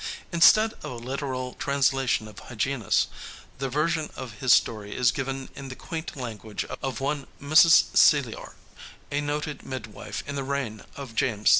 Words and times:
Instead 0.31 0.73
of 0.81 0.89
a 0.89 0.95
literal 0.95 1.53
translation 1.59 2.27
of 2.27 2.39
Hyginus, 2.39 3.05
the 3.59 3.69
version 3.69 4.09
of 4.15 4.39
his 4.39 4.51
story 4.51 4.95
is 4.95 5.11
given 5.11 5.49
in 5.53 5.67
the 5.69 5.75
quaint 5.75 6.15
language 6.15 6.65
of 6.65 6.99
one 6.99 7.27
Mrs. 7.39 7.95
Celleor, 7.95 8.55
a 9.11 9.21
noted 9.21 9.63
midwife 9.63 10.23
in 10.25 10.33
the 10.33 10.43
reign 10.43 10.81
of 10.95 11.13
James 11.13 11.49
II. 11.49 11.49